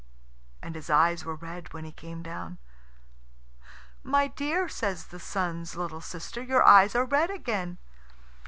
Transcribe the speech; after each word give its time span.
And 0.63 0.73
his 0.73 0.89
eyes 0.89 1.25
were 1.25 1.35
red 1.35 1.73
when 1.73 1.85
he 1.85 1.91
came 1.91 2.23
down. 2.23 2.57
"My 4.01 4.27
dear," 4.29 4.67
says 4.67 5.05
the 5.05 5.19
Sun's 5.19 5.75
little 5.75 6.01
sister, 6.01 6.41
"your 6.41 6.63
eyes 6.63 6.95
are 6.95 7.05
red 7.05 7.29
again." 7.29 7.77